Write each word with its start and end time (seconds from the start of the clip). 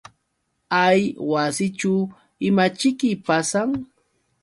Hay 0.73 1.01
wasićhu 1.31 1.93
¿imaćhiki 2.49 3.09
pasan? 3.25 3.69